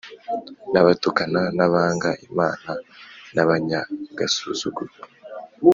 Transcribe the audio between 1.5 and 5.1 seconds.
n’abanga Imana n’abanyagasuzuguro